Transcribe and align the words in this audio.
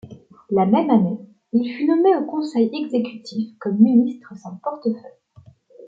La 0.49 0.65
même 0.65 0.89
année, 0.89 1.19
il 1.53 1.71
fut 1.77 1.85
nommé 1.85 2.15
au 2.17 2.25
Conseil 2.25 2.71
exécutif 2.73 3.51
comme 3.59 3.77
ministre 3.77 4.33
sans 4.35 4.55
portefeuille. 4.55 5.19